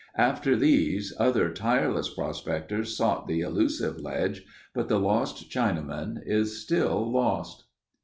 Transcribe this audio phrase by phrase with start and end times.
[0.17, 4.43] After these, other tireless prospectors sought the elusive ledge
[4.73, 7.65] but the Lost Chinaman is still lost.